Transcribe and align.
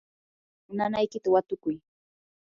nanaykita 0.75 1.29
watukuy. 1.33 1.75